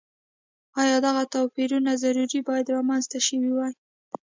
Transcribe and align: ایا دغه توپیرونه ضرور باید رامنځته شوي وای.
ایا 0.81 0.97
دغه 1.07 1.23
توپیرونه 1.33 1.91
ضرور 2.03 2.29
باید 2.47 2.73
رامنځته 2.75 3.19
شوي 3.27 3.51
وای. 3.53 3.73